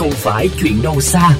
không 0.00 0.10
phải 0.10 0.48
chuyện 0.60 0.82
đâu 0.82 1.00
xa. 1.00 1.30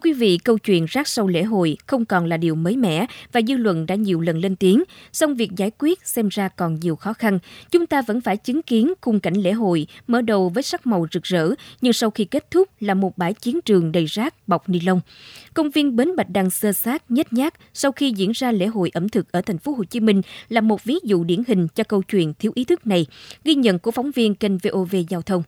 Quý 0.00 0.12
vị, 0.12 0.38
câu 0.38 0.58
chuyện 0.58 0.86
rác 0.88 1.08
sau 1.08 1.26
lễ 1.26 1.42
hội 1.42 1.76
không 1.86 2.04
còn 2.04 2.26
là 2.26 2.36
điều 2.36 2.54
mới 2.54 2.76
mẻ 2.76 3.06
và 3.32 3.40
dư 3.48 3.56
luận 3.56 3.86
đã 3.86 3.94
nhiều 3.94 4.20
lần 4.20 4.38
lên 4.38 4.56
tiếng, 4.56 4.84
song 5.12 5.34
việc 5.34 5.50
giải 5.56 5.70
quyết 5.78 6.06
xem 6.06 6.28
ra 6.28 6.48
còn 6.48 6.80
nhiều 6.80 6.96
khó 6.96 7.12
khăn. 7.12 7.38
Chúng 7.70 7.86
ta 7.86 8.02
vẫn 8.02 8.20
phải 8.20 8.36
chứng 8.36 8.62
kiến 8.62 8.92
khung 9.00 9.20
cảnh 9.20 9.34
lễ 9.34 9.52
hội 9.52 9.86
mở 10.06 10.22
đầu 10.22 10.48
với 10.48 10.62
sắc 10.62 10.86
màu 10.86 11.06
rực 11.12 11.22
rỡ, 11.22 11.50
nhưng 11.80 11.92
sau 11.92 12.10
khi 12.10 12.24
kết 12.24 12.50
thúc 12.50 12.68
là 12.80 12.94
một 12.94 13.18
bãi 13.18 13.34
chiến 13.34 13.60
trường 13.64 13.92
đầy 13.92 14.04
rác 14.04 14.48
bọc 14.48 14.68
ni 14.68 14.80
lông. 14.80 15.00
Công 15.54 15.70
viên 15.70 15.96
Bến 15.96 16.16
Bạch 16.16 16.30
Đằng 16.30 16.50
sơ 16.50 16.72
sát 16.72 17.10
nhét 17.10 17.32
nhát 17.32 17.54
sau 17.74 17.92
khi 17.92 18.12
diễn 18.16 18.30
ra 18.34 18.52
lễ 18.52 18.66
hội 18.66 18.90
ẩm 18.94 19.08
thực 19.08 19.32
ở 19.32 19.42
thành 19.42 19.58
phố 19.58 19.72
Hồ 19.72 19.84
Chí 19.84 20.00
Minh 20.00 20.22
là 20.48 20.60
một 20.60 20.84
ví 20.84 20.98
dụ 21.04 21.24
điển 21.24 21.42
hình 21.48 21.68
cho 21.74 21.84
câu 21.84 22.02
chuyện 22.02 22.34
thiếu 22.38 22.52
ý 22.54 22.64
thức 22.64 22.86
này, 22.86 23.06
ghi 23.44 23.54
nhận 23.54 23.78
của 23.78 23.90
phóng 23.90 24.10
viên 24.10 24.34
kênh 24.34 24.58
VOV 24.58 24.94
Giao 25.08 25.22
thông. 25.22 25.42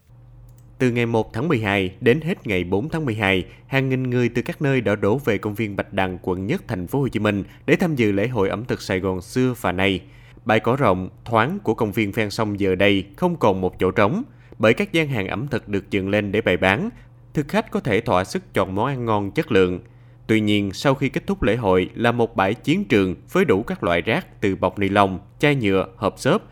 Từ 0.82 0.90
ngày 0.90 1.06
1 1.06 1.32
tháng 1.32 1.48
12 1.48 1.94
đến 2.00 2.20
hết 2.20 2.46
ngày 2.46 2.64
4 2.64 2.88
tháng 2.88 3.04
12, 3.04 3.44
hàng 3.66 3.88
nghìn 3.88 4.10
người 4.10 4.28
từ 4.28 4.42
các 4.42 4.62
nơi 4.62 4.80
đã 4.80 4.94
đổ 4.94 5.18
về 5.18 5.38
công 5.38 5.54
viên 5.54 5.76
Bạch 5.76 5.92
Đằng, 5.92 6.18
quận 6.22 6.46
Nhất, 6.46 6.62
thành 6.68 6.86
phố 6.86 7.00
Hồ 7.00 7.08
Chí 7.08 7.20
Minh 7.20 7.44
để 7.66 7.76
tham 7.76 7.94
dự 7.94 8.12
lễ 8.12 8.28
hội 8.28 8.48
ẩm 8.48 8.64
thực 8.64 8.82
Sài 8.82 9.00
Gòn 9.00 9.20
xưa 9.20 9.54
và 9.60 9.72
nay. 9.72 10.00
Bãi 10.44 10.60
cỏ 10.60 10.76
rộng, 10.76 11.08
thoáng 11.24 11.58
của 11.62 11.74
công 11.74 11.92
viên 11.92 12.12
ven 12.12 12.30
sông 12.30 12.60
giờ 12.60 12.74
đây 12.74 13.04
không 13.16 13.36
còn 13.36 13.60
một 13.60 13.78
chỗ 13.78 13.90
trống, 13.90 14.22
bởi 14.58 14.74
các 14.74 14.92
gian 14.92 15.08
hàng 15.08 15.28
ẩm 15.28 15.48
thực 15.48 15.68
được 15.68 15.90
dựng 15.90 16.08
lên 16.08 16.32
để 16.32 16.40
bày 16.40 16.56
bán. 16.56 16.90
Thực 17.34 17.48
khách 17.48 17.70
có 17.70 17.80
thể 17.80 18.00
thỏa 18.00 18.24
sức 18.24 18.54
chọn 18.54 18.74
món 18.74 18.86
ăn 18.86 19.04
ngon 19.04 19.30
chất 19.30 19.52
lượng. 19.52 19.80
Tuy 20.26 20.40
nhiên, 20.40 20.72
sau 20.72 20.94
khi 20.94 21.08
kết 21.08 21.26
thúc 21.26 21.42
lễ 21.42 21.56
hội 21.56 21.90
là 21.94 22.12
một 22.12 22.36
bãi 22.36 22.54
chiến 22.54 22.84
trường 22.84 23.14
với 23.32 23.44
đủ 23.44 23.62
các 23.62 23.82
loại 23.82 24.02
rác 24.02 24.40
từ 24.40 24.56
bọc 24.56 24.78
ni 24.78 24.88
lông, 24.88 25.18
chai 25.38 25.54
nhựa, 25.54 25.88
hộp 25.96 26.18
xốp, 26.18 26.50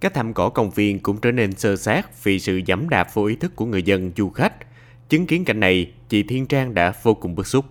các 0.00 0.14
thảm 0.14 0.34
cỏ 0.34 0.48
công 0.48 0.70
viên 0.70 1.00
cũng 1.00 1.20
trở 1.20 1.32
nên 1.32 1.52
sơ 1.52 1.76
sát 1.76 2.24
vì 2.24 2.40
sự 2.40 2.60
giẫm 2.66 2.88
đạp 2.88 3.14
vô 3.14 3.24
ý 3.24 3.36
thức 3.36 3.56
của 3.56 3.64
người 3.64 3.82
dân 3.82 4.12
du 4.16 4.30
khách. 4.30 4.52
Chứng 5.08 5.26
kiến 5.26 5.44
cảnh 5.44 5.60
này, 5.60 5.92
chị 6.08 6.22
Thiên 6.22 6.46
Trang 6.46 6.74
đã 6.74 6.92
vô 7.02 7.14
cùng 7.14 7.34
bức 7.34 7.46
xúc. 7.46 7.64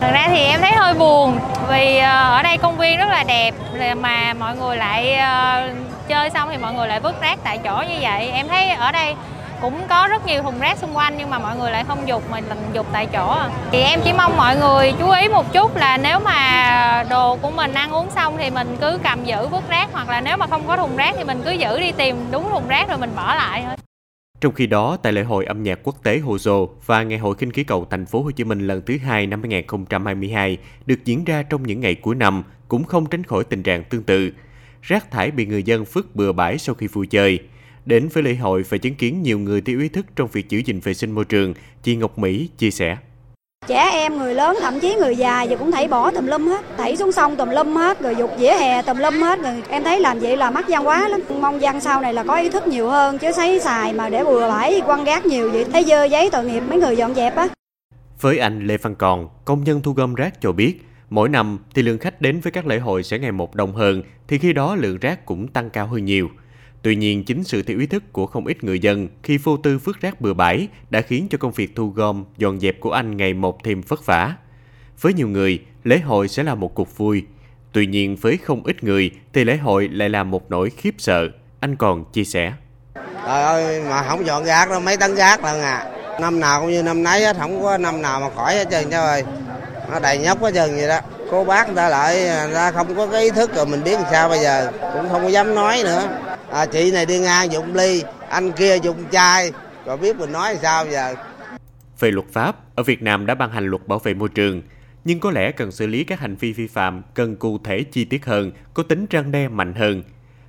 Thật 0.00 0.10
ra 0.12 0.28
thì 0.28 0.38
em 0.38 0.60
thấy 0.60 0.72
hơi 0.72 0.94
buồn 0.94 1.38
vì 1.68 1.96
ờ, 1.96 2.36
ở 2.36 2.42
đây 2.42 2.58
công 2.58 2.78
viên 2.78 2.98
rất 2.98 3.08
là 3.08 3.24
đẹp 3.28 3.54
mà 4.00 4.34
mọi 4.34 4.56
người 4.56 4.76
lại 4.76 5.14
ờ, 5.14 5.68
chơi 6.08 6.30
xong 6.30 6.48
thì 6.52 6.58
mọi 6.58 6.74
người 6.74 6.88
lại 6.88 7.00
vứt 7.00 7.20
rác 7.20 7.38
tại 7.44 7.58
chỗ 7.64 7.84
như 7.88 7.98
vậy. 8.00 8.30
Em 8.30 8.48
thấy 8.48 8.68
ở 8.68 8.92
đây 8.92 9.14
cũng 9.60 9.80
có 9.88 10.08
rất 10.10 10.26
nhiều 10.26 10.42
thùng 10.42 10.60
rác 10.60 10.78
xung 10.78 10.96
quanh 10.96 11.14
nhưng 11.18 11.30
mà 11.30 11.38
mọi 11.38 11.56
người 11.56 11.70
lại 11.70 11.84
không 11.84 12.08
dục 12.08 12.30
mình 12.30 12.44
làm 12.48 12.58
dục 12.72 12.86
tại 12.92 13.06
chỗ 13.06 13.28
à. 13.28 13.50
thì 13.72 13.80
em 13.80 14.00
chỉ 14.04 14.12
mong 14.12 14.36
mọi 14.36 14.56
người 14.56 14.92
chú 14.98 15.10
ý 15.10 15.28
một 15.28 15.52
chút 15.52 15.76
là 15.76 15.96
nếu 15.96 16.20
mà 16.20 17.04
đồ 17.10 17.36
của 17.36 17.50
mình 17.50 17.74
ăn 17.74 17.90
uống 17.90 18.10
xong 18.10 18.36
thì 18.38 18.50
mình 18.50 18.76
cứ 18.80 18.98
cầm 19.02 19.24
giữ 19.24 19.48
vứt 19.48 19.68
rác 19.68 19.88
hoặc 19.92 20.08
là 20.08 20.20
nếu 20.20 20.36
mà 20.36 20.46
không 20.46 20.66
có 20.66 20.76
thùng 20.76 20.96
rác 20.96 21.14
thì 21.18 21.24
mình 21.24 21.42
cứ 21.44 21.50
giữ 21.50 21.80
đi 21.80 21.92
tìm 21.92 22.16
đúng 22.30 22.50
thùng 22.50 22.68
rác 22.68 22.88
rồi 22.88 22.98
mình 22.98 23.10
bỏ 23.16 23.34
lại 23.34 23.64
thôi 23.66 23.76
trong 24.40 24.54
khi 24.54 24.66
đó, 24.66 24.96
tại 24.96 25.12
lễ 25.12 25.22
hội 25.22 25.44
âm 25.44 25.62
nhạc 25.62 25.78
quốc 25.82 26.02
tế 26.02 26.18
Hồ 26.18 26.38
Dô 26.38 26.68
và 26.86 27.02
ngày 27.02 27.18
hội 27.18 27.34
khinh 27.34 27.52
khí 27.52 27.64
cầu 27.64 27.86
thành 27.90 28.06
phố 28.06 28.22
Hồ 28.22 28.30
Chí 28.30 28.44
Minh 28.44 28.66
lần 28.66 28.82
thứ 28.86 28.98
hai 28.98 29.26
năm 29.26 29.40
2022 29.42 30.58
được 30.86 31.04
diễn 31.04 31.24
ra 31.24 31.42
trong 31.42 31.62
những 31.62 31.80
ngày 31.80 31.94
cuối 31.94 32.14
năm 32.14 32.42
cũng 32.68 32.84
không 32.84 33.06
tránh 33.06 33.24
khỏi 33.24 33.44
tình 33.44 33.62
trạng 33.62 33.84
tương 33.84 34.02
tự. 34.02 34.30
Rác 34.82 35.10
thải 35.10 35.30
bị 35.30 35.46
người 35.46 35.62
dân 35.62 35.84
vứt 35.92 36.16
bừa 36.16 36.32
bãi 36.32 36.58
sau 36.58 36.74
khi 36.74 36.86
vui 36.86 37.06
chơi. 37.06 37.38
Đến 37.88 38.08
với 38.12 38.22
lễ 38.22 38.34
hội 38.34 38.62
và 38.68 38.78
chứng 38.78 38.94
kiến 38.94 39.22
nhiều 39.22 39.38
người 39.38 39.60
thiếu 39.60 39.80
ý 39.80 39.88
thức 39.88 40.06
trong 40.16 40.28
việc 40.32 40.48
giữ 40.48 40.58
gìn 40.58 40.80
vệ 40.80 40.94
sinh 40.94 41.12
môi 41.12 41.24
trường, 41.24 41.54
chị 41.82 41.96
Ngọc 41.96 42.18
Mỹ 42.18 42.50
chia 42.58 42.70
sẻ. 42.70 42.96
Trẻ 43.66 43.90
em, 43.92 44.18
người 44.18 44.34
lớn, 44.34 44.56
thậm 44.60 44.80
chí 44.80 44.94
người 44.94 45.16
già 45.16 45.42
giờ 45.42 45.56
cũng 45.56 45.72
thảy 45.72 45.88
bỏ 45.88 46.10
tùm 46.10 46.26
lum 46.26 46.46
hết, 46.46 46.64
thảy 46.76 46.96
xuống 46.96 47.12
sông 47.12 47.36
tùm 47.36 47.48
lum 47.50 47.74
hết, 47.74 48.00
rồi 48.00 48.16
dục 48.18 48.30
dĩa 48.38 48.54
hè 48.60 48.82
tùm 48.82 48.96
lum 48.96 49.14
hết, 49.14 49.42
rồi 49.42 49.62
em 49.68 49.84
thấy 49.84 50.00
làm 50.00 50.18
vậy 50.18 50.36
là 50.36 50.50
mắc 50.50 50.64
văn 50.68 50.84
hóa 50.84 51.08
lắm. 51.08 51.20
Mong 51.40 51.60
dân 51.62 51.80
sau 51.80 52.00
này 52.00 52.14
là 52.14 52.24
có 52.24 52.36
ý 52.36 52.48
thức 52.48 52.66
nhiều 52.66 52.88
hơn, 52.88 53.18
chứ 53.18 53.30
thấy 53.36 53.60
xài 53.60 53.92
mà 53.92 54.08
để 54.08 54.24
bừa 54.24 54.48
bãi 54.48 54.80
quăng 54.86 55.04
rác 55.04 55.26
nhiều 55.26 55.50
vậy, 55.50 55.64
thấy 55.72 55.84
dơ 55.84 56.04
giấy 56.04 56.30
tội 56.32 56.44
nghiệp 56.44 56.60
mấy 56.60 56.78
người 56.78 56.96
dọn 56.96 57.14
dẹp 57.14 57.36
á. 57.36 57.48
Với 58.20 58.38
anh 58.38 58.66
Lê 58.66 58.76
Văn 58.76 58.94
Còn, 58.94 59.28
công 59.44 59.64
nhân 59.64 59.80
thu 59.82 59.92
gom 59.92 60.14
rác 60.14 60.40
cho 60.40 60.52
biết, 60.52 60.74
mỗi 61.10 61.28
năm 61.28 61.58
thì 61.74 61.82
lượng 61.82 61.98
khách 61.98 62.20
đến 62.20 62.40
với 62.40 62.52
các 62.52 62.66
lễ 62.66 62.78
hội 62.78 63.02
sẽ 63.02 63.18
ngày 63.18 63.32
một 63.32 63.54
đông 63.54 63.72
hơn, 63.72 64.02
thì 64.28 64.38
khi 64.38 64.52
đó 64.52 64.76
lượng 64.76 64.98
rác 64.98 65.26
cũng 65.26 65.48
tăng 65.48 65.70
cao 65.70 65.86
hơn 65.86 66.04
nhiều. 66.04 66.28
Tuy 66.82 66.96
nhiên, 66.96 67.24
chính 67.24 67.44
sự 67.44 67.62
thiếu 67.62 67.78
ý 67.78 67.86
thức 67.86 68.12
của 68.12 68.26
không 68.26 68.46
ít 68.46 68.64
người 68.64 68.78
dân 68.78 69.08
khi 69.22 69.38
vô 69.38 69.56
tư 69.56 69.78
vứt 69.78 70.00
rác 70.00 70.20
bừa 70.20 70.34
bãi 70.34 70.68
đã 70.90 71.00
khiến 71.00 71.26
cho 71.30 71.38
công 71.38 71.52
việc 71.52 71.76
thu 71.76 71.88
gom, 71.88 72.24
dọn 72.36 72.60
dẹp 72.60 72.80
của 72.80 72.90
anh 72.90 73.16
ngày 73.16 73.34
một 73.34 73.64
thêm 73.64 73.80
vất 73.80 74.06
vả. 74.06 74.34
Với 75.00 75.12
nhiều 75.12 75.28
người, 75.28 75.58
lễ 75.84 75.98
hội 75.98 76.28
sẽ 76.28 76.42
là 76.42 76.54
một 76.54 76.74
cuộc 76.74 76.98
vui. 76.98 77.24
Tuy 77.72 77.86
nhiên, 77.86 78.16
với 78.16 78.36
không 78.36 78.62
ít 78.64 78.84
người 78.84 79.10
thì 79.32 79.44
lễ 79.44 79.56
hội 79.56 79.88
lại 79.88 80.08
là 80.08 80.24
một 80.24 80.50
nỗi 80.50 80.70
khiếp 80.70 80.94
sợ. 80.98 81.28
Anh 81.60 81.76
còn 81.76 82.04
chia 82.12 82.24
sẻ. 82.24 82.52
Trời 82.94 83.42
ơi, 83.42 83.82
mà 83.88 84.02
không 84.02 84.26
dọn 84.26 84.44
rác 84.44 84.70
đâu, 84.70 84.80
mấy 84.80 84.96
tấn 84.96 85.16
rác 85.16 85.44
lần 85.44 85.60
à. 85.60 85.86
Năm 86.20 86.40
nào 86.40 86.60
cũng 86.60 86.70
như 86.70 86.82
năm 86.82 87.02
nấy 87.02 87.24
hết, 87.24 87.36
không 87.38 87.62
có 87.62 87.78
năm 87.78 88.02
nào 88.02 88.20
mà 88.20 88.30
khỏi 88.34 88.54
hết 88.54 88.68
trơn 88.70 88.90
trời 88.90 89.00
ơi. 89.00 89.24
Nó 89.90 90.00
đầy 90.00 90.18
nhóc 90.18 90.42
hết 90.42 90.54
trơn 90.54 90.70
vậy 90.76 90.88
đó. 90.88 91.00
Cô 91.30 91.44
bác 91.44 91.66
người 91.66 91.76
ta 91.76 91.88
lại, 91.88 92.16
người 92.46 92.54
ta 92.54 92.72
không 92.72 92.96
có 92.96 93.06
cái 93.06 93.22
ý 93.22 93.30
thức 93.30 93.54
rồi 93.54 93.66
mình 93.66 93.84
biết 93.84 93.94
làm 93.94 94.04
sao 94.10 94.28
bây 94.28 94.38
giờ. 94.38 94.70
Cũng 94.94 95.08
không 95.08 95.22
có 95.22 95.28
dám 95.28 95.54
nói 95.54 95.80
nữa. 95.84 96.18
À, 96.50 96.66
chị 96.66 96.90
này 96.92 97.06
đi 97.06 97.18
ngang 97.18 97.52
dụng 97.52 97.74
ly 97.74 98.02
anh 98.28 98.52
kia 98.52 98.78
dùng 98.82 99.04
chai. 99.10 99.52
Rồi 99.86 99.96
biết 99.96 100.16
mình 100.16 100.32
nói 100.32 100.52
làm 100.52 100.62
sao 100.62 100.86
giờ. 100.86 101.14
Về 101.98 102.10
luật 102.10 102.26
pháp 102.32 102.56
ở 102.74 102.82
Việt 102.82 103.02
Nam 103.02 103.26
đã 103.26 103.34
ban 103.34 103.50
hành 103.50 103.66
luật 103.66 103.86
bảo 103.86 103.98
vệ 103.98 104.14
môi 104.14 104.28
trường. 104.28 104.62
Nhưng 105.04 105.20
có 105.20 105.30
lẽ 105.30 105.52
cần 105.52 105.72
xử 105.72 105.86
lý 105.86 106.04
các 106.04 106.20
hành 106.20 106.36
vi 106.36 106.52
vi 106.52 106.66
phạm 106.66 107.02
cần 107.14 107.36
cụ 107.36 107.58
thể 107.64 107.82
chi 107.82 108.04
tiết 108.04 108.26
hơn 108.26 108.52
có 108.74 108.82
tính 108.82 109.06
răng 109.10 109.32
đe 109.32 109.48
mạnh 109.48 109.74
hơn. 109.74 110.02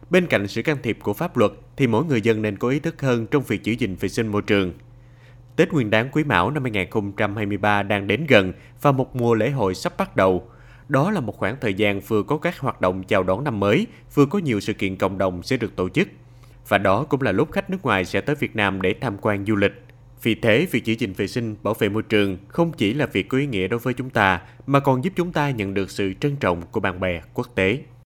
Bên 0.10 0.28
cạnh 0.28 0.48
sự 0.48 0.62
can 0.62 0.78
thiệp 0.84 0.98
của 1.04 1.14
pháp 1.14 1.38
luật 1.38 1.52
thì 1.78 1.88
mỗi 1.88 2.06
người 2.06 2.22
dân 2.22 2.42
nên 2.42 2.58
có 2.58 2.70
ý 2.70 2.80
thức 2.80 3.02
hơn 3.02 3.28
trong 3.28 3.44
việc 3.44 3.64
giữ 3.64 3.74
gìn 3.74 3.96
vệ 3.96 4.10
sinh 4.10 4.28
môi 4.28 4.42
trường. 4.42 4.74
Tết 5.56 5.74
Nguyên 5.74 5.90
đán 5.90 6.10
Quý 6.12 6.24
Mão 6.24 6.52
năm 6.52 6.64
2023 6.64 7.84
đang 7.84 8.08
đến 8.08 8.26
gần 8.28 8.54
và 8.82 8.92
một 8.92 9.16
mùa 9.16 9.34
lễ 9.34 9.50
hội 9.50 9.76
sắp 9.76 9.94
bắt 9.98 10.16
đầu. 10.16 10.50
Đó 10.90 11.12
là 11.12 11.20
một 11.20 11.38
khoảng 11.38 11.58
thời 11.62 11.74
gian 11.74 12.00
vừa 12.00 12.24
có 12.24 12.38
các 12.38 12.60
hoạt 12.60 12.82
động 12.82 13.04
chào 13.04 13.24
đón 13.24 13.44
năm 13.44 13.60
mới, 13.60 13.88
vừa 14.14 14.26
có 14.26 14.40
nhiều 14.40 14.60
sự 14.60 14.74
kiện 14.74 14.96
cộng 14.96 15.18
đồng 15.18 15.44
sẽ 15.44 15.58
được 15.58 15.76
tổ 15.76 15.90
chức. 15.90 16.08
Và 16.68 16.78
đó 16.78 17.04
cũng 17.04 17.22
là 17.22 17.32
lúc 17.32 17.52
khách 17.52 17.70
nước 17.70 17.84
ngoài 17.84 18.06
sẽ 18.06 18.22
tới 18.22 18.36
Việt 18.36 18.56
Nam 18.56 18.82
để 18.82 18.96
tham 19.02 19.18
quan 19.22 19.46
du 19.46 19.56
lịch. 19.56 19.84
Vì 20.24 20.36
thế, 20.36 20.68
việc 20.72 20.86
giữ 20.86 20.94
gìn 20.94 21.14
vệ 21.14 21.28
sinh, 21.28 21.56
bảo 21.64 21.74
vệ 21.74 21.90
môi 21.90 22.04
trường 22.04 22.38
không 22.48 22.72
chỉ 22.72 22.94
là 22.94 23.06
việc 23.06 23.30
có 23.30 23.38
ý 23.38 23.46
nghĩa 23.46 23.68
đối 23.68 23.80
với 23.80 23.94
chúng 23.94 24.10
ta, 24.10 24.42
mà 24.68 24.80
còn 24.80 25.04
giúp 25.04 25.14
chúng 25.16 25.32
ta 25.32 25.50
nhận 25.50 25.74
được 25.74 25.92
sự 25.92 26.14
trân 26.14 26.36
trọng 26.36 26.62
của 26.72 26.80
bạn 26.80 27.00
bè 27.00 27.22
quốc 27.34 27.48
tế. 27.56 27.80